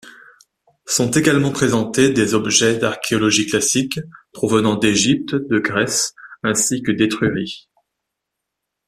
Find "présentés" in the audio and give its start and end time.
1.51-2.09